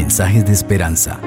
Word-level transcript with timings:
mensajes 0.00 0.46
de 0.46 0.52
esperanza. 0.52 1.20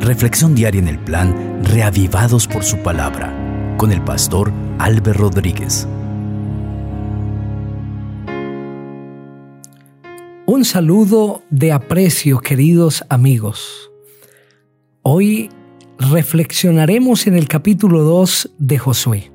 Reflexión 0.00 0.56
diaria 0.56 0.80
en 0.80 0.88
el 0.88 0.98
plan 0.98 1.62
Reavivados 1.62 2.48
por 2.48 2.64
su 2.64 2.78
palabra 2.78 3.32
con 3.78 3.92
el 3.92 4.02
pastor 4.02 4.52
Álvaro 4.80 5.30
Rodríguez. 5.30 5.86
Un 10.46 10.64
saludo 10.64 11.44
de 11.50 11.70
aprecio, 11.70 12.40
queridos 12.40 13.04
amigos. 13.08 13.88
Hoy 15.02 15.50
reflexionaremos 16.00 17.28
en 17.28 17.36
el 17.36 17.46
capítulo 17.46 18.02
2 18.02 18.50
de 18.58 18.78
Josué. 18.78 19.30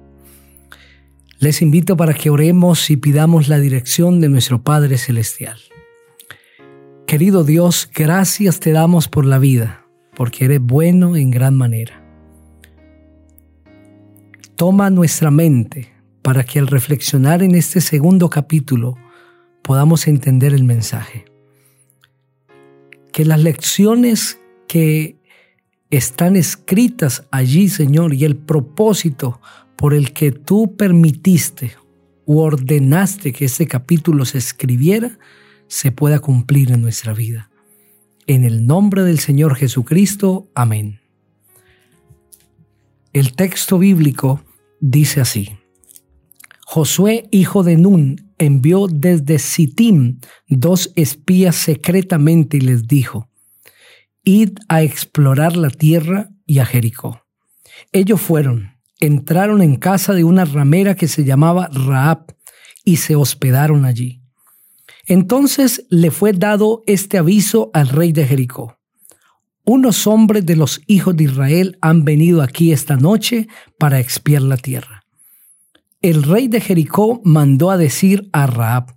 Les 1.40 1.62
invito 1.62 1.96
para 1.96 2.14
que 2.14 2.30
oremos 2.30 2.90
y 2.90 2.98
pidamos 2.98 3.48
la 3.48 3.60
dirección 3.60 4.20
de 4.20 4.28
nuestro 4.28 4.62
Padre 4.62 4.98
Celestial. 4.98 5.58
Querido 7.14 7.44
Dios, 7.44 7.92
gracias 7.94 8.60
te 8.60 8.72
damos 8.72 9.08
por 9.08 9.24
la 9.24 9.38
vida, 9.38 9.86
porque 10.16 10.46
eres 10.46 10.60
bueno 10.60 11.16
en 11.16 11.30
gran 11.30 11.54
manera. 11.54 12.04
Toma 14.56 14.90
nuestra 14.90 15.30
mente 15.30 15.94
para 16.24 16.44
que 16.44 16.58
al 16.58 16.66
reflexionar 16.66 17.44
en 17.44 17.54
este 17.54 17.82
segundo 17.82 18.32
capítulo 18.32 18.98
podamos 19.62 20.08
entender 20.08 20.56
el 20.56 20.64
mensaje. 20.64 21.26
Que 23.12 23.26
las 23.26 23.44
lecciones 23.44 24.40
que 24.68 25.18
están 25.92 26.36
escritas 26.36 27.28
allí, 27.30 27.70
Señor, 27.70 28.16
y 28.16 28.26
el 28.26 28.38
propósito 28.38 29.40
por 29.76 29.94
el 29.94 30.14
que 30.14 30.32
tú 30.32 30.76
permitiste 30.76 31.74
u 32.26 32.40
ordenaste 32.40 33.34
que 33.34 33.46
este 33.46 33.68
capítulo 33.68 34.26
se 34.26 34.40
escribiera, 34.40 35.20
se 35.68 35.92
pueda 35.92 36.20
cumplir 36.20 36.72
en 36.72 36.82
nuestra 36.82 37.14
vida. 37.14 37.50
En 38.28 38.44
el 38.44 38.66
nombre 38.66 39.04
del 39.04 39.20
Señor 39.20 39.56
Jesucristo, 39.56 40.50
amén. 40.56 41.02
El 43.12 43.36
texto 43.36 43.78
bíblico 43.78 44.44
dice 44.80 45.22
así. 45.22 45.58
Josué, 46.66 47.28
hijo 47.32 47.64
de 47.64 47.78
Nun, 47.78 48.34
envió 48.40 48.88
desde 48.88 49.38
Sittim 49.38 50.20
dos 50.48 50.92
espías 50.96 51.56
secretamente 51.56 52.58
y 52.58 52.62
les 52.62 52.88
dijo, 52.88 53.30
Id 54.24 54.58
a 54.70 54.82
explorar 54.82 55.58
la 55.58 55.70
tierra 55.70 56.30
y 56.48 56.60
a 56.60 56.66
Jericó. 56.66 57.22
Ellos 57.92 58.22
fueron, 58.22 58.78
entraron 59.00 59.62
en 59.62 59.76
casa 59.76 60.14
de 60.14 60.24
una 60.24 60.46
ramera 60.46 60.96
que 60.96 61.08
se 61.08 61.24
llamaba 61.24 61.70
Raab 61.72 62.34
y 62.84 62.98
se 62.98 63.16
hospedaron 63.16 63.86
allí. 63.86 64.23
Entonces 65.06 65.86
le 65.90 66.12
fue 66.12 66.32
dado 66.34 66.82
este 66.86 67.18
aviso 67.18 67.72
al 67.74 67.90
rey 67.90 68.14
de 68.14 68.26
Jericó. 68.26 68.78
Unos 69.66 70.08
hombres 70.08 70.46
de 70.46 70.56
los 70.56 70.82
hijos 70.88 71.16
de 71.16 71.26
Israel 71.26 71.78
han 71.82 72.04
venido 72.04 72.42
aquí 72.42 72.72
esta 72.72 72.98
noche 72.98 73.48
para 73.78 74.00
expiar 74.00 74.42
la 74.42 74.58
tierra. 74.58 75.04
El 76.02 76.24
rey 76.24 76.50
de 76.50 76.60
Jericó 76.60 77.22
mandó 77.24 77.72
a 77.72 77.78
decir 77.78 78.30
a 78.34 78.46
Raab, 78.46 78.94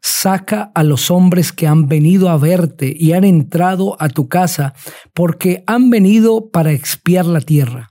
saca 0.00 0.72
a 0.74 0.82
los 0.82 1.10
hombres 1.10 1.52
que 1.52 1.66
han 1.66 1.86
venido 1.86 2.30
a 2.30 2.36
verte 2.36 2.94
y 2.98 3.12
han 3.12 3.24
entrado 3.24 3.96
a 4.00 4.08
tu 4.08 4.28
casa, 4.28 4.74
porque 5.14 5.62
han 5.66 5.90
venido 5.90 6.50
para 6.50 6.72
expiar 6.72 7.26
la 7.26 7.40
tierra. 7.40 7.90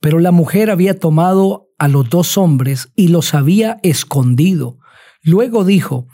Pero 0.00 0.18
la 0.18 0.32
mujer 0.32 0.70
había 0.70 0.98
tomado 0.98 1.70
a 1.78 1.88
los 1.88 2.08
dos 2.10 2.36
hombres 2.36 2.90
y 2.94 3.08
los 3.08 3.34
había 3.34 3.78
escondido. 3.82 4.78
Luego 5.22 5.64
dijo, 5.64 6.06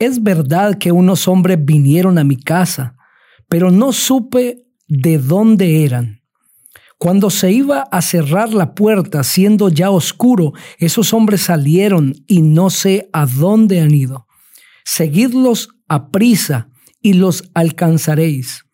es 0.00 0.22
verdad 0.22 0.78
que 0.78 0.90
unos 0.90 1.28
hombres 1.28 1.58
vinieron 1.62 2.18
a 2.18 2.24
mi 2.24 2.36
casa, 2.36 2.96
pero 3.48 3.70
no 3.70 3.92
supe 3.92 4.66
de 4.88 5.18
dónde 5.18 5.84
eran. 5.84 6.22
Cuando 6.98 7.30
se 7.30 7.52
iba 7.52 7.82
a 7.82 8.02
cerrar 8.02 8.52
la 8.52 8.74
puerta, 8.74 9.22
siendo 9.22 9.68
ya 9.68 9.90
oscuro, 9.90 10.52
esos 10.78 11.14
hombres 11.14 11.42
salieron 11.42 12.14
y 12.26 12.42
no 12.42 12.70
sé 12.70 13.08
a 13.12 13.26
dónde 13.26 13.80
han 13.80 13.94
ido. 13.94 14.26
Seguidlos 14.84 15.68
a 15.86 16.10
prisa 16.10 16.68
y 17.00 17.12
los 17.12 17.50
alcanzaréis. 17.54 18.64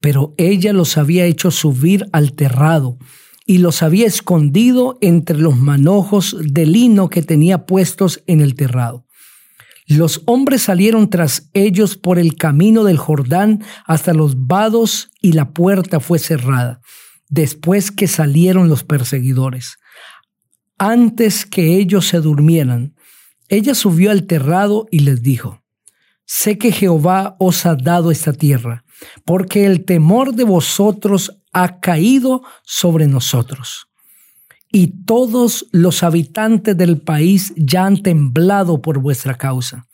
Pero 0.00 0.34
ella 0.36 0.72
los 0.72 0.98
había 0.98 1.24
hecho 1.24 1.50
subir 1.50 2.06
al 2.12 2.32
terrado 2.34 2.98
y 3.46 3.58
los 3.58 3.82
había 3.82 4.06
escondido 4.06 4.98
entre 5.00 5.38
los 5.38 5.56
manojos 5.56 6.36
de 6.40 6.66
lino 6.66 7.08
que 7.10 7.22
tenía 7.22 7.66
puestos 7.66 8.22
en 8.26 8.40
el 8.40 8.54
terrado. 8.54 9.03
Los 9.86 10.22
hombres 10.24 10.62
salieron 10.62 11.10
tras 11.10 11.50
ellos 11.52 11.96
por 11.96 12.18
el 12.18 12.36
camino 12.36 12.84
del 12.84 12.96
Jordán 12.96 13.62
hasta 13.84 14.14
los 14.14 14.46
vados 14.46 15.10
y 15.20 15.32
la 15.32 15.50
puerta 15.52 16.00
fue 16.00 16.18
cerrada, 16.18 16.80
después 17.28 17.90
que 17.90 18.08
salieron 18.08 18.68
los 18.70 18.82
perseguidores. 18.82 19.76
Antes 20.78 21.44
que 21.44 21.76
ellos 21.76 22.08
se 22.08 22.20
durmieran, 22.20 22.94
ella 23.48 23.74
subió 23.74 24.10
al 24.10 24.26
terrado 24.26 24.86
y 24.90 25.00
les 25.00 25.22
dijo, 25.22 25.62
Sé 26.26 26.56
que 26.56 26.72
Jehová 26.72 27.36
os 27.38 27.66
ha 27.66 27.76
dado 27.76 28.10
esta 28.10 28.32
tierra, 28.32 28.84
porque 29.26 29.66
el 29.66 29.84
temor 29.84 30.34
de 30.34 30.44
vosotros 30.44 31.42
ha 31.52 31.80
caído 31.80 32.42
sobre 32.62 33.06
nosotros. 33.06 33.88
Y 34.76 35.04
todos 35.04 35.68
los 35.70 36.02
habitantes 36.02 36.76
del 36.76 37.00
país 37.00 37.52
ya 37.56 37.86
han 37.86 38.02
temblado 38.02 38.82
por 38.82 38.98
vuestra 38.98 39.36
causa, 39.36 39.86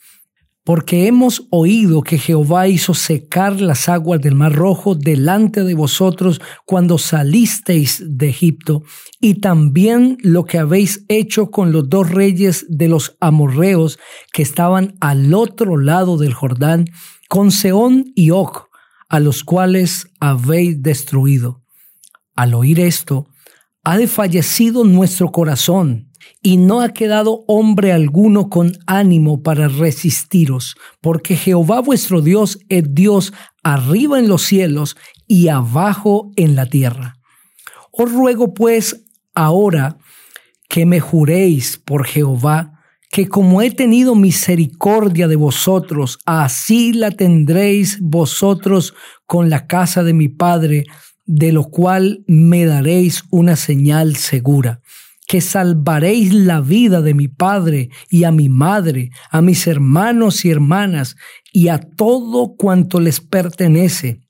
porque 0.65 1.07
hemos 1.07 1.47
oído 1.51 2.01
que 2.01 2.17
Jehová 2.17 2.67
hizo 2.67 2.95
secar 2.95 3.61
las 3.61 3.91
aguas 3.91 4.23
del 4.23 4.37
Mar 4.37 4.55
Rojo 4.55 4.95
delante 4.95 5.65
de 5.65 5.75
vosotros 5.75 6.41
cuando 6.65 6.97
salisteis 6.97 8.03
de 8.07 8.31
Egipto, 8.31 8.83
y 9.21 9.35
también 9.35 10.17
lo 10.23 10.47
que 10.47 10.57
habéis 10.57 11.05
hecho 11.09 11.51
con 11.51 11.73
los 11.73 11.91
dos 11.91 12.09
reyes 12.09 12.65
de 12.71 12.89
los 12.89 13.19
amorreos 13.21 13.99
que 14.33 14.41
estaban 14.41 14.95
al 15.03 15.35
otro 15.35 15.77
lado 15.77 16.17
del 16.17 16.33
Jordán, 16.33 16.87
con 17.29 17.51
Seón 17.51 18.13
y 18.15 18.31
Og, 18.31 18.63
a 19.11 19.21
los 19.21 19.45
cuales 19.45 20.09
habéis 20.21 20.81
destruido. 20.81 21.61
Al 22.35 22.55
oír 22.55 22.81
esto, 22.81 23.27
ha 23.83 23.97
desfallecido 23.97 24.85
nuestro 24.85 25.33
corazón 25.33 26.11
y 26.43 26.57
no 26.57 26.81
ha 26.81 26.91
quedado 26.91 27.45
hombre 27.47 27.93
alguno 27.93 28.49
con 28.49 28.73
ánimo 28.87 29.43
para 29.43 29.69
resistiros, 29.69 30.77
porque 31.01 31.37
Jehová 31.37 31.81
vuestro 31.81 32.23
Dios 32.23 32.59
es 32.69 32.85
Dios 32.95 33.33
arriba 33.63 34.19
en 34.19 34.29
los 34.29 34.43
cielos 34.43 34.97
y 35.27 35.49
abajo 35.49 36.31
en 36.37 36.57
la 36.57 36.67
tierra. 36.67 37.17
Os 37.93 38.11
ruego 38.11 38.55
pues 38.55 39.05
ahora 39.35 39.99
que 40.69 40.87
me 40.87 41.01
juréis 41.01 41.79
por 41.79 42.07
Jehová, 42.07 42.81
que 43.11 43.29
como 43.29 43.61
he 43.61 43.73
tenido 43.73 44.15
misericordia 44.15 45.27
de 45.27 45.37
vosotros, 45.37 46.19
así 46.27 46.93
la 46.93 47.11
tendréis 47.11 47.99
vosotros 48.01 48.95
con 49.27 49.51
la 49.51 49.67
casa 49.67 50.05
de 50.05 50.15
mi 50.15 50.29
Padre, 50.29 50.85
de 51.33 51.53
lo 51.53 51.71
cual 51.71 52.25
me 52.27 52.65
daréis 52.65 53.23
una 53.31 53.55
señal 53.55 54.17
segura, 54.17 54.81
que 55.29 55.41
salvaréis 55.41 56.35
la 56.35 56.61
vida 56.61 57.03
de 57.03 57.15
mi 57.15 57.29
Padre 57.29 57.91
y 58.09 58.25
a 58.25 58.33
mi 58.33 58.49
madre, 58.49 59.11
a 59.31 59.41
mis 59.41 59.69
hermanos 59.69 60.45
y 60.45 60.51
hermanas, 60.51 61.15
y 61.53 61.69
a 61.69 61.79
todo 61.79 62.57
cuanto 62.57 62.99
les 62.99 63.21
pertenece, 63.21 64.23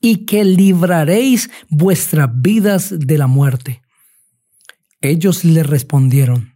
y 0.00 0.26
que 0.26 0.44
libraréis 0.44 1.50
vuestras 1.68 2.28
vidas 2.34 2.92
de 2.98 3.16
la 3.16 3.28
muerte. 3.28 3.80
Ellos 5.02 5.44
le 5.44 5.62
respondieron, 5.62 6.54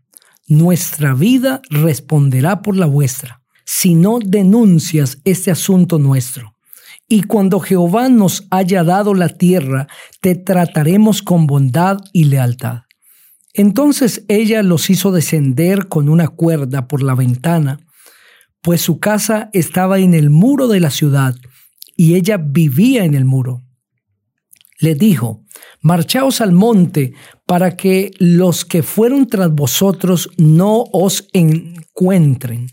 nuestra 0.48 1.14
vida 1.14 1.62
responderá 1.70 2.62
por 2.62 2.76
la 2.76 2.86
vuestra, 2.86 3.42
si 3.64 3.94
no 3.94 4.18
denuncias 4.18 5.18
este 5.24 5.52
asunto 5.52 6.00
nuestro. 6.00 6.55
Y 7.08 7.22
cuando 7.22 7.60
Jehová 7.60 8.08
nos 8.08 8.46
haya 8.50 8.82
dado 8.82 9.14
la 9.14 9.28
tierra, 9.28 9.86
te 10.20 10.34
trataremos 10.34 11.22
con 11.22 11.46
bondad 11.46 11.98
y 12.12 12.24
lealtad. 12.24 12.82
Entonces 13.54 14.24
ella 14.28 14.62
los 14.62 14.90
hizo 14.90 15.12
descender 15.12 15.88
con 15.88 16.08
una 16.08 16.28
cuerda 16.28 16.88
por 16.88 17.02
la 17.02 17.14
ventana, 17.14 17.78
pues 18.60 18.82
su 18.82 18.98
casa 18.98 19.48
estaba 19.52 19.98
en 19.98 20.12
el 20.12 20.30
muro 20.30 20.66
de 20.68 20.80
la 20.80 20.90
ciudad 20.90 21.36
y 21.96 22.16
ella 22.16 22.36
vivía 22.36 23.04
en 23.04 23.14
el 23.14 23.24
muro. 23.24 23.62
Le 24.78 24.94
dijo, 24.94 25.44
marchaos 25.80 26.40
al 26.40 26.52
monte 26.52 27.14
para 27.46 27.76
que 27.76 28.10
los 28.18 28.64
que 28.64 28.82
fueron 28.82 29.26
tras 29.28 29.50
vosotros 29.50 30.28
no 30.36 30.84
os 30.92 31.28
encuentren. 31.32 32.66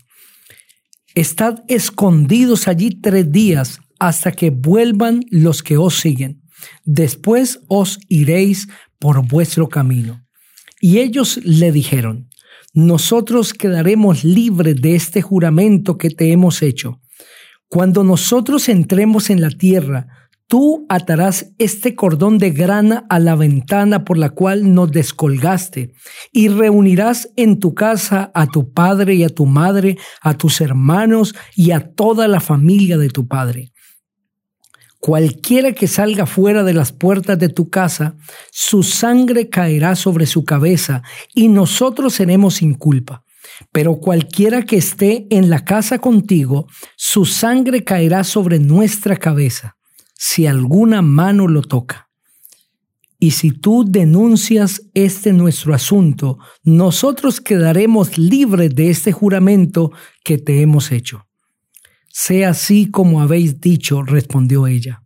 Estad 1.14 1.62
escondidos 1.68 2.68
allí 2.68 3.00
tres 3.00 3.30
días 3.30 3.80
hasta 4.06 4.32
que 4.32 4.50
vuelvan 4.50 5.20
los 5.30 5.62
que 5.62 5.76
os 5.76 5.98
siguen. 5.98 6.42
Después 6.84 7.60
os 7.68 7.98
iréis 8.08 8.68
por 8.98 9.26
vuestro 9.26 9.68
camino. 9.68 10.22
Y 10.80 10.98
ellos 10.98 11.40
le 11.44 11.72
dijeron, 11.72 12.28
nosotros 12.72 13.54
quedaremos 13.54 14.24
libres 14.24 14.80
de 14.80 14.94
este 14.94 15.22
juramento 15.22 15.96
que 15.96 16.10
te 16.10 16.32
hemos 16.32 16.62
hecho 16.62 17.00
cuando 17.74 18.04
nosotros 18.04 18.68
entremos 18.68 19.30
en 19.30 19.40
la 19.40 19.50
tierra, 19.50 20.06
tú 20.46 20.86
atarás 20.88 21.52
este 21.58 21.96
cordón 21.96 22.38
de 22.38 22.52
grana 22.52 23.04
a 23.08 23.18
la 23.18 23.34
ventana 23.34 24.04
por 24.04 24.16
la 24.16 24.30
cual 24.30 24.74
nos 24.74 24.92
descolgaste, 24.92 25.92
y 26.30 26.46
reunirás 26.46 27.30
en 27.34 27.58
tu 27.58 27.74
casa 27.74 28.30
a 28.32 28.46
tu 28.46 28.72
padre 28.72 29.16
y 29.16 29.24
a 29.24 29.28
tu 29.28 29.46
madre, 29.46 29.98
a 30.20 30.34
tus 30.34 30.60
hermanos 30.60 31.34
y 31.56 31.72
a 31.72 31.80
toda 31.80 32.28
la 32.28 32.38
familia 32.38 32.96
de 32.96 33.08
tu 33.08 33.26
padre. 33.26 33.72
Cualquiera 35.04 35.72
que 35.72 35.86
salga 35.86 36.24
fuera 36.24 36.64
de 36.64 36.72
las 36.72 36.90
puertas 36.90 37.38
de 37.38 37.50
tu 37.50 37.68
casa, 37.68 38.16
su 38.50 38.82
sangre 38.82 39.50
caerá 39.50 39.96
sobre 39.96 40.24
su 40.24 40.46
cabeza, 40.46 41.02
y 41.34 41.48
nosotros 41.48 42.14
seremos 42.14 42.54
sin 42.54 42.72
culpa. 42.72 43.22
Pero 43.70 43.96
cualquiera 43.96 44.62
que 44.62 44.78
esté 44.78 45.26
en 45.28 45.50
la 45.50 45.62
casa 45.62 45.98
contigo, 45.98 46.68
su 46.96 47.26
sangre 47.26 47.84
caerá 47.84 48.24
sobre 48.24 48.58
nuestra 48.58 49.18
cabeza, 49.18 49.76
si 50.14 50.46
alguna 50.46 51.02
mano 51.02 51.48
lo 51.48 51.60
toca. 51.60 52.08
Y 53.18 53.32
si 53.32 53.50
tú 53.50 53.84
denuncias 53.86 54.80
este 54.94 55.34
nuestro 55.34 55.74
asunto, 55.74 56.38
nosotros 56.62 57.42
quedaremos 57.42 58.16
libres 58.16 58.74
de 58.74 58.88
este 58.88 59.12
juramento 59.12 59.92
que 60.24 60.38
te 60.38 60.62
hemos 60.62 60.92
hecho. 60.92 61.23
Sea 62.16 62.50
así 62.50 62.92
como 62.92 63.20
habéis 63.20 63.60
dicho, 63.60 64.04
respondió 64.04 64.68
ella. 64.68 65.02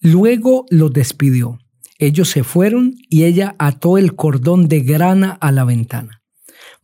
Luego 0.00 0.66
los 0.68 0.92
despidió. 0.92 1.60
Ellos 1.96 2.28
se 2.28 2.42
fueron 2.42 2.96
y 3.08 3.22
ella 3.22 3.54
ató 3.60 3.98
el 3.98 4.16
cordón 4.16 4.66
de 4.66 4.80
grana 4.80 5.38
a 5.40 5.52
la 5.52 5.62
ventana. 5.62 6.22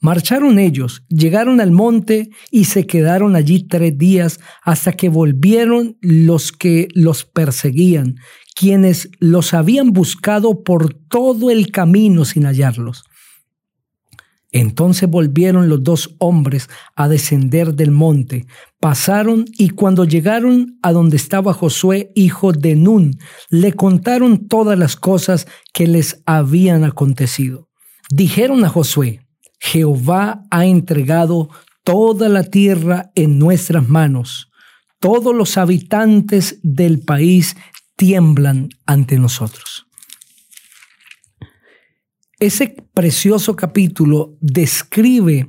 Marcharon 0.00 0.60
ellos, 0.60 1.02
llegaron 1.08 1.60
al 1.60 1.72
monte 1.72 2.30
y 2.52 2.66
se 2.66 2.86
quedaron 2.86 3.34
allí 3.34 3.66
tres 3.66 3.98
días 3.98 4.38
hasta 4.62 4.92
que 4.92 5.08
volvieron 5.08 5.98
los 6.00 6.52
que 6.52 6.86
los 6.94 7.24
perseguían, 7.24 8.14
quienes 8.54 9.10
los 9.18 9.52
habían 9.52 9.92
buscado 9.92 10.62
por 10.62 10.94
todo 10.94 11.50
el 11.50 11.72
camino 11.72 12.24
sin 12.24 12.44
hallarlos. 12.44 13.02
Entonces 14.52 15.08
volvieron 15.08 15.68
los 15.68 15.82
dos 15.82 16.14
hombres 16.18 16.68
a 16.94 17.08
descender 17.08 17.74
del 17.74 17.90
monte, 17.90 18.46
pasaron 18.80 19.44
y 19.58 19.70
cuando 19.70 20.04
llegaron 20.04 20.78
a 20.82 20.92
donde 20.92 21.16
estaba 21.16 21.52
Josué, 21.52 22.12
hijo 22.14 22.52
de 22.52 22.76
Nun, 22.76 23.18
le 23.50 23.72
contaron 23.72 24.46
todas 24.46 24.78
las 24.78 24.96
cosas 24.96 25.46
que 25.74 25.86
les 25.86 26.22
habían 26.26 26.84
acontecido. 26.84 27.68
Dijeron 28.10 28.64
a 28.64 28.68
Josué, 28.68 29.26
Jehová 29.58 30.44
ha 30.50 30.66
entregado 30.66 31.48
toda 31.82 32.28
la 32.28 32.44
tierra 32.44 33.10
en 33.14 33.38
nuestras 33.38 33.88
manos. 33.88 34.50
Todos 35.00 35.34
los 35.34 35.58
habitantes 35.58 36.58
del 36.62 37.00
país 37.00 37.56
tiemblan 37.96 38.68
ante 38.86 39.18
nosotros. 39.18 39.85
Ese 42.38 42.76
precioso 42.92 43.56
capítulo 43.56 44.36
describe 44.42 45.48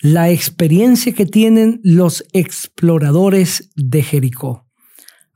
la 0.00 0.30
experiencia 0.30 1.12
que 1.12 1.26
tienen 1.26 1.80
los 1.84 2.24
exploradores 2.32 3.70
de 3.76 4.02
Jericó, 4.02 4.66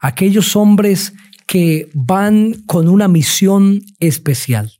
aquellos 0.00 0.56
hombres 0.56 1.12
que 1.46 1.88
van 1.94 2.64
con 2.66 2.88
una 2.88 3.06
misión 3.06 3.80
especial. 4.00 4.72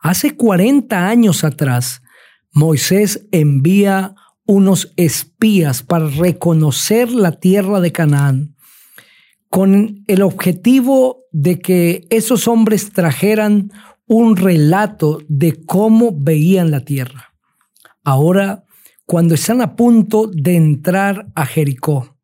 Hace 0.00 0.34
40 0.34 1.08
años 1.08 1.44
atrás, 1.44 2.02
Moisés 2.50 3.28
envía 3.30 4.16
unos 4.44 4.92
espías 4.96 5.84
para 5.84 6.08
reconocer 6.08 7.12
la 7.12 7.38
tierra 7.38 7.80
de 7.80 7.92
Canaán 7.92 8.56
con 9.48 10.02
el 10.08 10.22
objetivo 10.22 11.26
de 11.30 11.60
que 11.60 12.06
esos 12.10 12.48
hombres 12.48 12.90
trajeran 12.90 13.70
un 14.12 14.36
relato 14.36 15.22
de 15.26 15.64
cómo 15.64 16.14
veían 16.14 16.70
la 16.70 16.80
tierra. 16.80 17.32
Ahora, 18.04 18.64
cuando 19.06 19.34
están 19.34 19.62
a 19.62 19.74
punto 19.74 20.30
de 20.30 20.54
entrar 20.54 21.28
a 21.34 21.46
Jericó, 21.46 22.18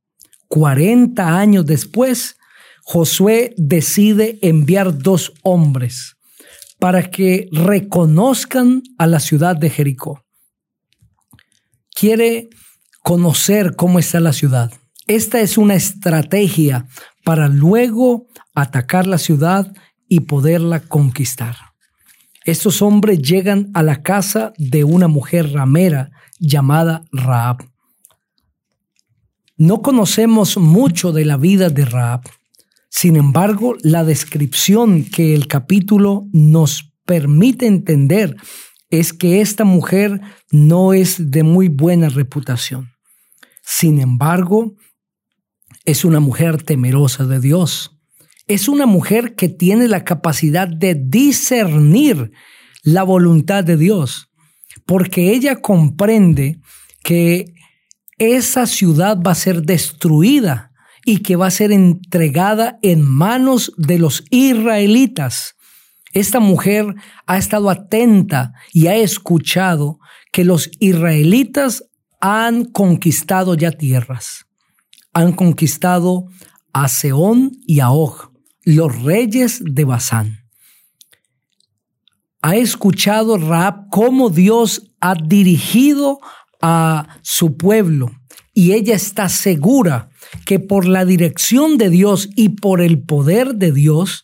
40 0.48 1.38
años 1.38 1.64
después, 1.64 2.36
Josué 2.82 3.54
decide 3.56 4.38
enviar 4.42 4.98
dos 4.98 5.32
hombres 5.42 6.16
para 6.78 7.10
que 7.10 7.48
reconozcan 7.52 8.82
a 8.98 9.06
la 9.06 9.18
ciudad 9.18 9.56
de 9.56 9.70
Jericó. 9.70 10.26
Quiere 11.94 12.50
conocer 13.02 13.76
cómo 13.76 13.98
está 13.98 14.20
la 14.20 14.34
ciudad. 14.34 14.72
Esta 15.06 15.40
es 15.40 15.56
una 15.56 15.74
estrategia 15.74 16.86
para 17.24 17.48
luego 17.48 18.26
atacar 18.54 19.06
la 19.06 19.16
ciudad 19.16 19.74
y 20.06 20.20
poderla 20.20 20.80
conquistar. 20.80 21.67
Estos 22.48 22.80
hombres 22.80 23.18
llegan 23.20 23.70
a 23.74 23.82
la 23.82 24.02
casa 24.02 24.54
de 24.56 24.82
una 24.82 25.06
mujer 25.06 25.52
ramera 25.52 26.12
llamada 26.38 27.04
Raab. 27.12 27.58
No 29.58 29.82
conocemos 29.82 30.56
mucho 30.56 31.12
de 31.12 31.26
la 31.26 31.36
vida 31.36 31.68
de 31.68 31.84
Raab. 31.84 32.22
Sin 32.88 33.16
embargo, 33.16 33.76
la 33.82 34.02
descripción 34.02 35.04
que 35.04 35.34
el 35.34 35.46
capítulo 35.46 36.24
nos 36.32 36.90
permite 37.04 37.66
entender 37.66 38.34
es 38.88 39.12
que 39.12 39.42
esta 39.42 39.64
mujer 39.64 40.18
no 40.50 40.94
es 40.94 41.30
de 41.30 41.42
muy 41.42 41.68
buena 41.68 42.08
reputación. 42.08 42.92
Sin 43.62 44.00
embargo, 44.00 44.74
es 45.84 46.02
una 46.02 46.20
mujer 46.20 46.62
temerosa 46.62 47.26
de 47.26 47.40
Dios. 47.40 47.97
Es 48.48 48.66
una 48.66 48.86
mujer 48.86 49.34
que 49.34 49.48
tiene 49.48 49.88
la 49.88 50.04
capacidad 50.04 50.66
de 50.66 50.94
discernir 50.94 52.32
la 52.82 53.02
voluntad 53.02 53.62
de 53.62 53.76
Dios, 53.76 54.30
porque 54.86 55.32
ella 55.32 55.60
comprende 55.60 56.58
que 57.04 57.52
esa 58.18 58.66
ciudad 58.66 59.18
va 59.20 59.32
a 59.32 59.36
ser 59.36 59.62
destruida 59.62 60.72
y 61.04 61.18
que 61.18 61.36
va 61.36 61.46
a 61.46 61.50
ser 61.50 61.72
entregada 61.72 62.78
en 62.82 63.02
manos 63.02 63.72
de 63.76 63.98
los 63.98 64.24
israelitas. 64.30 65.54
Esta 66.12 66.40
mujer 66.40 66.94
ha 67.26 67.38
estado 67.38 67.70
atenta 67.70 68.52
y 68.72 68.86
ha 68.86 68.96
escuchado 68.96 69.98
que 70.32 70.44
los 70.44 70.70
israelitas 70.80 71.84
han 72.20 72.64
conquistado 72.64 73.54
ya 73.54 73.72
tierras. 73.72 74.46
Han 75.12 75.32
conquistado 75.32 76.26
a 76.72 76.88
Seón 76.88 77.52
y 77.66 77.80
a 77.80 77.90
Og, 77.90 78.32
los 78.74 79.02
reyes 79.02 79.62
de 79.64 79.86
Basán. 79.86 80.44
Ha 82.42 82.56
escuchado 82.56 83.38
Raab 83.38 83.88
cómo 83.90 84.28
Dios 84.28 84.92
ha 85.00 85.14
dirigido 85.14 86.18
a 86.60 87.18
su 87.22 87.56
pueblo 87.56 88.10
y 88.52 88.72
ella 88.72 88.94
está 88.94 89.30
segura 89.30 90.10
que 90.44 90.60
por 90.60 90.86
la 90.86 91.06
dirección 91.06 91.78
de 91.78 91.88
Dios 91.88 92.28
y 92.36 92.50
por 92.50 92.82
el 92.82 93.02
poder 93.02 93.54
de 93.54 93.72
Dios, 93.72 94.22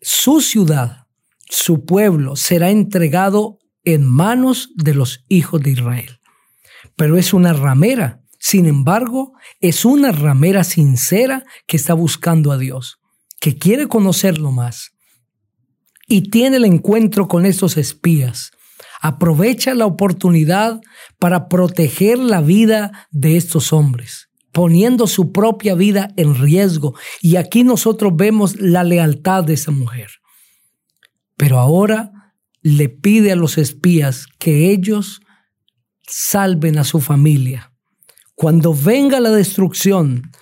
su 0.00 0.40
ciudad, 0.40 1.06
su 1.50 1.84
pueblo 1.84 2.34
será 2.34 2.70
entregado 2.70 3.58
en 3.84 4.06
manos 4.06 4.70
de 4.74 4.94
los 4.94 5.26
hijos 5.28 5.60
de 5.60 5.72
Israel. 5.72 6.20
Pero 6.96 7.18
es 7.18 7.34
una 7.34 7.52
ramera, 7.52 8.19
sin 8.40 8.66
embargo, 8.66 9.34
es 9.60 9.84
una 9.84 10.12
ramera 10.12 10.64
sincera 10.64 11.44
que 11.66 11.76
está 11.76 11.92
buscando 11.92 12.50
a 12.50 12.58
Dios, 12.58 12.98
que 13.38 13.58
quiere 13.58 13.86
conocerlo 13.86 14.50
más. 14.50 14.92
Y 16.08 16.30
tiene 16.30 16.56
el 16.56 16.64
encuentro 16.64 17.28
con 17.28 17.44
esos 17.44 17.76
espías. 17.76 18.50
Aprovecha 19.02 19.74
la 19.74 19.84
oportunidad 19.84 20.80
para 21.18 21.48
proteger 21.48 22.18
la 22.18 22.40
vida 22.40 23.08
de 23.10 23.36
estos 23.36 23.72
hombres 23.72 24.30
poniendo 24.52 25.06
su 25.06 25.30
propia 25.30 25.76
vida 25.76 26.10
en 26.16 26.34
riesgo. 26.34 26.96
Y 27.20 27.36
aquí 27.36 27.62
nosotros 27.62 28.12
vemos 28.16 28.60
la 28.60 28.82
lealtad 28.82 29.44
de 29.44 29.54
esa 29.54 29.70
mujer. 29.70 30.10
Pero 31.36 31.60
ahora 31.60 32.34
le 32.60 32.88
pide 32.88 33.30
a 33.30 33.36
los 33.36 33.58
espías 33.58 34.26
que 34.40 34.70
ellos 34.72 35.20
salven 36.02 36.78
a 36.78 36.84
su 36.84 37.00
familia. 37.00 37.69
Cuando 38.40 38.72
venga 38.72 39.20
la 39.20 39.32
destrucción, 39.32 40.32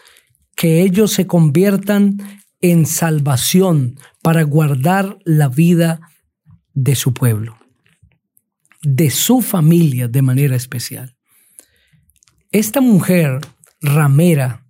que 0.55 0.83
ellos 0.83 1.11
se 1.11 1.27
conviertan 1.27 2.19
en 2.61 2.87
salvación 2.87 3.99
para 4.23 4.45
guardar 4.45 5.19
la 5.25 5.49
vida 5.49 5.99
de 6.75 6.95
su 6.95 7.13
pueblo, 7.13 7.59
de 8.83 9.11
su 9.11 9.41
familia 9.41 10.07
de 10.07 10.23
manera 10.23 10.55
especial. 10.55 11.17
Esta 12.53 12.81
mujer 12.81 13.41
ramera, 13.81 14.65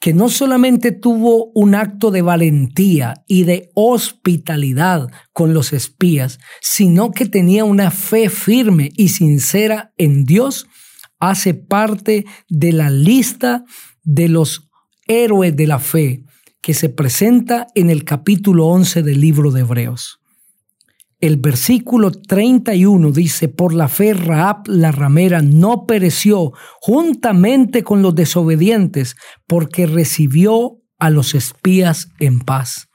que 0.00 0.12
no 0.12 0.28
solamente 0.28 0.90
tuvo 0.90 1.52
un 1.54 1.76
acto 1.76 2.10
de 2.10 2.22
valentía 2.22 3.22
y 3.28 3.44
de 3.44 3.70
hospitalidad 3.74 5.06
con 5.32 5.54
los 5.54 5.72
espías, 5.72 6.40
sino 6.60 7.12
que 7.12 7.26
tenía 7.26 7.64
una 7.64 7.92
fe 7.92 8.28
firme 8.28 8.90
y 8.96 9.10
sincera 9.10 9.92
en 9.98 10.24
Dios, 10.24 10.66
hace 11.18 11.54
parte 11.54 12.26
de 12.48 12.72
la 12.72 12.90
lista 12.90 13.64
de 14.02 14.28
los 14.28 14.68
héroes 15.06 15.56
de 15.56 15.66
la 15.66 15.78
fe 15.78 16.24
que 16.60 16.74
se 16.74 16.88
presenta 16.88 17.68
en 17.74 17.90
el 17.90 18.04
capítulo 18.04 18.66
11 18.66 19.02
del 19.02 19.20
libro 19.20 19.52
de 19.52 19.60
Hebreos. 19.60 20.20
El 21.18 21.38
versículo 21.38 22.10
31 22.10 23.10
dice, 23.10 23.48
por 23.48 23.72
la 23.72 23.88
fe 23.88 24.12
Raab 24.12 24.68
la 24.68 24.92
ramera 24.92 25.40
no 25.40 25.86
pereció 25.86 26.52
juntamente 26.80 27.82
con 27.82 28.02
los 28.02 28.14
desobedientes 28.14 29.16
porque 29.46 29.86
recibió 29.86 30.82
a 30.98 31.08
los 31.10 31.34
espías 31.34 32.08
en 32.18 32.40
paz. 32.40 32.88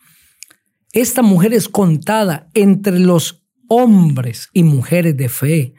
Esta 0.93 1.21
mujer 1.21 1.53
es 1.53 1.67
contada 1.67 2.49
entre 2.53 2.99
los 2.99 3.43
hombres 3.67 4.49
y 4.53 4.63
mujeres 4.63 5.15
de 5.15 5.29
fe, 5.29 5.73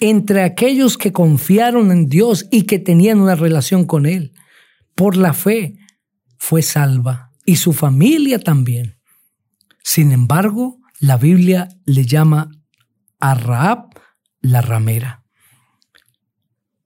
entre 0.00 0.42
aquellos 0.42 0.96
que 0.96 1.12
confiaron 1.12 1.90
en 1.90 2.08
Dios 2.08 2.46
y 2.50 2.62
que 2.62 2.78
tenían 2.78 3.20
una 3.20 3.34
relación 3.34 3.84
con 3.84 4.06
Él. 4.06 4.32
Por 4.94 5.16
la 5.16 5.32
fe 5.32 5.76
fue 6.36 6.62
salva 6.62 7.32
y 7.44 7.56
su 7.56 7.72
familia 7.72 8.38
también. 8.38 8.98
Sin 9.82 10.12
embargo, 10.12 10.78
la 11.00 11.16
Biblia 11.16 11.68
le 11.84 12.04
llama 12.04 12.50
a 13.20 13.34
Raab 13.34 13.88
la 14.40 14.60
ramera. 14.60 15.24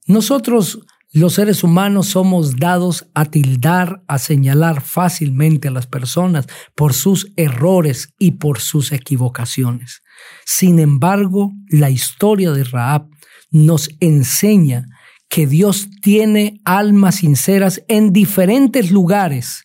Nosotros 0.06 0.80
los 1.14 1.34
seres 1.34 1.62
humanos 1.62 2.08
somos 2.08 2.56
dados 2.56 3.06
a 3.14 3.26
tildar, 3.26 4.02
a 4.08 4.18
señalar 4.18 4.80
fácilmente 4.80 5.68
a 5.68 5.70
las 5.70 5.86
personas 5.86 6.46
por 6.74 6.94
sus 6.94 7.32
errores 7.36 8.14
y 8.18 8.32
por 8.32 8.60
sus 8.60 8.92
equivocaciones. 8.92 10.01
Sin 10.44 10.78
embargo, 10.78 11.52
la 11.68 11.90
historia 11.90 12.52
de 12.52 12.64
Raab 12.64 13.08
nos 13.50 13.90
enseña 14.00 14.86
que 15.28 15.46
Dios 15.46 15.88
tiene 16.02 16.60
almas 16.64 17.16
sinceras 17.16 17.82
en 17.88 18.12
diferentes 18.12 18.90
lugares 18.90 19.64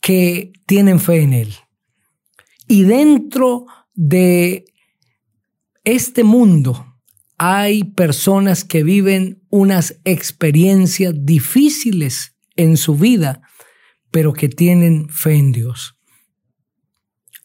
que 0.00 0.52
tienen 0.66 1.00
fe 1.00 1.22
en 1.22 1.32
Él. 1.32 1.54
Y 2.68 2.82
dentro 2.82 3.66
de 3.94 4.64
este 5.84 6.24
mundo, 6.24 6.86
hay 7.38 7.84
personas 7.84 8.64
que 8.64 8.82
viven 8.82 9.42
unas 9.48 10.00
experiencias 10.04 11.14
difíciles 11.16 12.34
en 12.56 12.76
su 12.76 12.96
vida, 12.96 13.40
pero 14.10 14.32
que 14.32 14.48
tienen 14.48 15.08
fe 15.08 15.34
en 15.34 15.52
Dios. 15.52 15.96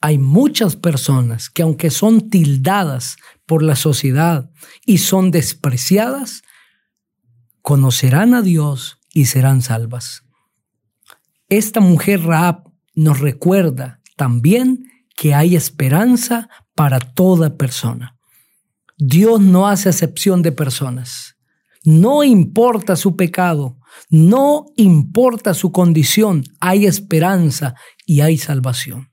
Hay 0.02 0.18
muchas 0.18 0.76
personas 0.76 1.50
que 1.50 1.64
aunque 1.64 1.90
son 1.90 2.30
tildadas 2.30 3.18
por 3.46 3.64
la 3.64 3.76
sociedad 3.76 4.52
y 4.86 5.00
son 5.00 5.32
despreciadas, 5.32 6.44
conocerán 7.62 8.34
a 8.34 8.42
Dios 8.42 9.00
y 9.14 9.26
serán 9.26 9.62
salvas. 9.62 10.24
Esta 11.50 11.80
mujer 11.80 12.24
Raab 12.24 12.64
nos 12.94 13.20
recuerda 13.20 14.02
también 14.16 14.86
que 15.16 15.34
hay 15.34 15.56
esperanza 15.56 16.50
para 16.76 17.00
toda 17.00 17.58
persona. 17.58 18.18
Dios 18.98 19.40
no 19.42 19.68
hace 19.68 19.90
acepción 19.90 20.42
de 20.42 20.52
personas. 20.52 21.38
No 21.84 22.24
importa 22.24 22.96
su 22.96 23.16
pecado, 23.16 23.80
no 24.10 24.66
importa 24.76 25.54
su 25.54 25.72
condición, 25.72 26.44
hay 26.60 26.86
esperanza 26.86 27.76
y 28.06 28.22
hay 28.22 28.38
salvación. 28.38 29.12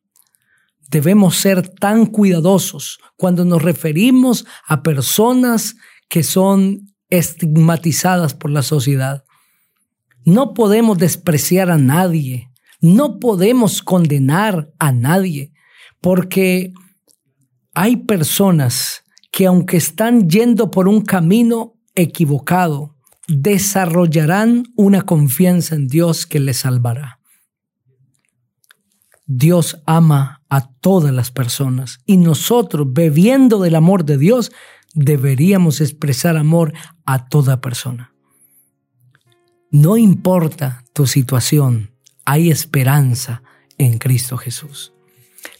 Debemos 0.95 1.39
ser 1.39 1.69
tan 1.69 2.07
cuidadosos 2.07 3.01
cuando 3.17 3.45
nos 3.45 3.61
referimos 3.61 4.47
a 4.65 4.85
personas 4.85 5.75
que 6.09 6.23
son 6.23 6.95
estigmatizadas 7.11 8.33
por 8.35 8.53
la 8.53 8.63
sociedad. 8.63 9.25
No 10.25 10.55
podemos 10.55 10.97
despreciar 10.99 11.69
a 11.73 11.79
nadie, 11.79 12.49
no 12.81 13.19
podemos 13.19 13.83
condenar 13.83 14.71
a 14.79 14.93
nadie, 14.93 15.53
porque 16.01 16.73
hay 17.75 17.97
personas 17.97 19.03
que 19.33 19.47
aunque 19.47 19.79
están 19.79 20.31
yendo 20.31 20.71
por 20.71 20.87
un 20.87 21.01
camino 21.01 21.75
equivocado, 21.97 22.95
desarrollarán 23.27 24.63
una 24.77 25.03
confianza 25.03 25.75
en 25.75 25.89
Dios 25.89 26.25
que 26.25 26.39
les 26.39 26.59
salvará. 26.59 27.19
Dios 29.27 29.83
ama 29.87 30.44
a 30.55 30.71
todas 30.81 31.13
las 31.13 31.33
personas 31.33 31.99
y 32.07 32.17
nosotros, 32.17 32.87
bebiendo 32.93 33.61
del 33.61 33.75
amor 33.75 34.05
de 34.05 34.19
Dios, 34.19 34.53
deberíamos 34.95 35.81
expresar 35.81 36.37
amor 36.37 36.73
a 37.05 37.29
toda 37.29 37.61
persona. 37.61 38.13
No 39.73 39.97
importa 39.97 40.85
tu 40.93 41.09
situación, 41.09 41.91
hay 42.25 42.53
esperanza 42.53 43.43
en 43.79 43.99
Cristo 43.99 44.37
Jesús. 44.37 44.93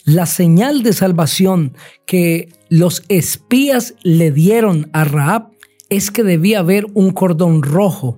La 0.05 0.25
señal 0.25 0.81
de 0.81 0.93
salvación 0.93 1.75
que 2.05 2.53
los 2.69 3.03
espías 3.09 3.95
le 4.01 4.31
dieron 4.31 4.89
a 4.93 5.03
Raab 5.03 5.49
es 5.89 6.09
que 6.09 6.23
debía 6.23 6.59
haber 6.59 6.85
un 6.93 7.11
cordón 7.11 7.63
rojo 7.63 8.17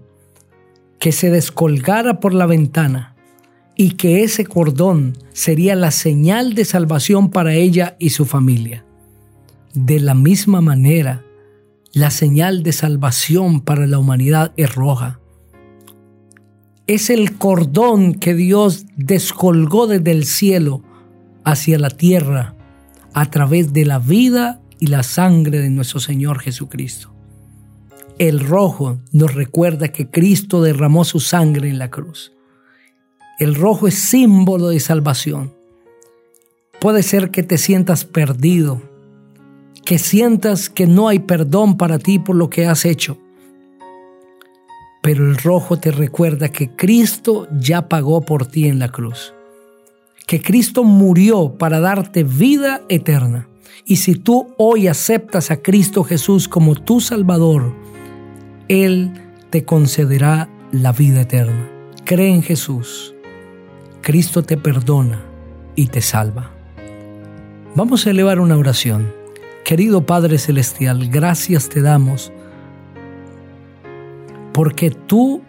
que 0.99 1.11
se 1.11 1.31
descolgara 1.31 2.19
por 2.19 2.35
la 2.35 2.45
ventana 2.45 3.16
y 3.77 3.91
que 3.91 4.23
ese 4.23 4.43
cordón 4.43 5.13
sería 5.33 5.75
la 5.75 5.91
señal 5.91 6.55
de 6.55 6.65
salvación 6.65 7.29
para 7.29 7.53
ella 7.53 7.95
y 7.99 8.09
su 8.09 8.25
familia. 8.25 8.83
De 9.75 9.99
la 9.99 10.15
misma 10.15 10.61
manera, 10.61 11.23
la 11.93 12.09
señal 12.09 12.63
de 12.63 12.73
salvación 12.73 13.61
para 13.61 13.85
la 13.85 13.99
humanidad 13.99 14.51
es 14.57 14.73
roja. 14.73 15.19
Es 16.87 17.11
el 17.11 17.37
cordón 17.37 18.15
que 18.15 18.33
Dios 18.33 18.87
descolgó 18.95 19.85
desde 19.85 20.11
el 20.11 20.25
cielo 20.25 20.81
hacia 21.43 21.77
la 21.77 21.91
tierra 21.91 22.55
a 23.13 23.29
través 23.29 23.73
de 23.73 23.85
la 23.85 23.99
vida 23.99 24.59
y 24.79 24.87
la 24.87 25.03
sangre 25.03 25.59
de 25.59 25.69
nuestro 25.69 25.99
Señor 25.99 26.39
Jesucristo. 26.39 27.13
El 28.17 28.39
rojo 28.39 28.97
nos 29.11 29.35
recuerda 29.35 29.89
que 29.89 30.09
Cristo 30.09 30.63
derramó 30.63 31.05
su 31.05 31.19
sangre 31.19 31.69
en 31.69 31.77
la 31.77 31.91
cruz. 31.91 32.31
El 33.39 33.55
rojo 33.55 33.87
es 33.87 33.95
símbolo 33.95 34.69
de 34.69 34.79
salvación. 34.79 35.53
Puede 36.79 37.03
ser 37.03 37.31
que 37.31 37.43
te 37.43 37.57
sientas 37.57 38.05
perdido, 38.05 38.81
que 39.85 39.97
sientas 39.97 40.69
que 40.69 40.87
no 40.87 41.07
hay 41.07 41.19
perdón 41.19 41.77
para 41.77 41.99
ti 41.99 42.19
por 42.19 42.35
lo 42.35 42.49
que 42.49 42.65
has 42.65 42.85
hecho. 42.85 43.17
Pero 45.01 45.25
el 45.25 45.37
rojo 45.37 45.77
te 45.79 45.91
recuerda 45.91 46.49
que 46.49 46.75
Cristo 46.75 47.47
ya 47.59 47.87
pagó 47.87 48.21
por 48.21 48.45
ti 48.45 48.67
en 48.67 48.79
la 48.79 48.89
cruz 48.89 49.33
que 50.27 50.41
Cristo 50.41 50.83
murió 50.83 51.57
para 51.57 51.79
darte 51.79 52.23
vida 52.23 52.83
eterna. 52.89 53.47
Y 53.85 53.95
si 53.95 54.15
tú 54.15 54.53
hoy 54.57 54.87
aceptas 54.87 55.49
a 55.49 55.61
Cristo 55.61 56.03
Jesús 56.03 56.49
como 56.49 56.75
tu 56.75 56.99
Salvador, 56.99 57.73
Él 58.67 59.13
te 59.49 59.63
concederá 59.63 60.49
la 60.71 60.91
vida 60.91 61.21
eterna. 61.21 61.69
Cree 62.03 62.29
en 62.29 62.43
Jesús. 62.43 63.15
Cristo 64.07 64.41
te 64.41 64.55
perdona 64.55 65.19
y 65.75 65.87
te 65.87 65.99
salva. 65.99 66.49
Vamos 67.75 68.07
a 68.07 68.11
elevar 68.11 68.39
una 68.39 68.55
oración. 68.55 69.11
Querido 69.65 70.05
Padre 70.05 70.37
Celestial, 70.37 71.09
gracias 71.09 71.67
te 71.67 71.81
damos 71.81 72.31
porque 74.53 74.91
tú 74.91 75.41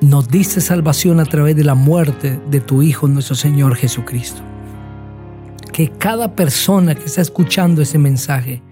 nos 0.00 0.28
diste 0.28 0.60
salvación 0.60 1.18
a 1.18 1.24
través 1.24 1.56
de 1.56 1.64
la 1.64 1.74
muerte 1.74 2.40
de 2.48 2.60
tu 2.60 2.82
Hijo, 2.82 3.08
nuestro 3.08 3.34
Señor 3.34 3.74
Jesucristo. 3.74 4.40
Que 5.72 5.88
cada 5.88 6.36
persona 6.36 6.94
que 6.94 7.06
está 7.06 7.20
escuchando 7.20 7.82
ese 7.82 7.98
mensaje 7.98 8.62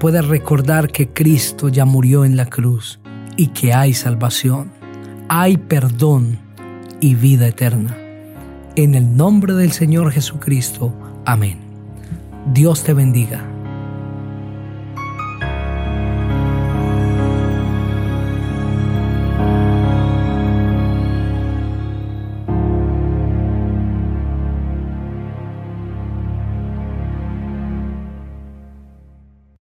pueda 0.00 0.22
recordar 0.22 0.90
que 0.90 1.10
Cristo 1.10 1.68
ya 1.68 1.84
murió 1.84 2.24
en 2.24 2.36
la 2.36 2.46
cruz 2.46 2.98
y 3.36 3.46
que 3.50 3.72
hay 3.72 3.94
salvación, 3.94 4.72
hay 5.28 5.56
perdón 5.56 6.47
y 7.00 7.14
vida 7.14 7.46
eterna. 7.46 7.96
En 8.76 8.94
el 8.94 9.16
nombre 9.16 9.54
del 9.54 9.72
Señor 9.72 10.12
Jesucristo. 10.12 10.94
Amén. 11.24 11.58
Dios 12.52 12.84
te 12.84 12.94
bendiga. 12.94 13.57